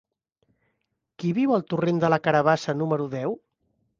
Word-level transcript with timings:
Qui 1.23 1.33
viu 1.39 1.53
al 1.57 1.65
torrent 1.73 2.01
de 2.05 2.11
la 2.13 2.19
Carabassa 2.29 2.77
número 2.83 3.09
deu? 3.15 3.37